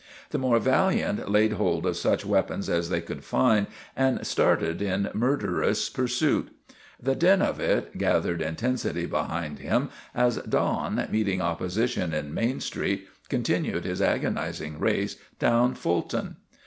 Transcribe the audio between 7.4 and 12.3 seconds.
of it gathered intensity behind him as Don, meeting opposition